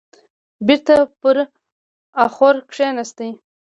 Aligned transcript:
بېرته 0.67 0.95
پر 1.21 1.35
اخور 2.25 2.55
کيناست. 2.73 3.19